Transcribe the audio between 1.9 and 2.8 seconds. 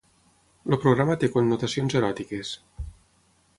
eròtiques.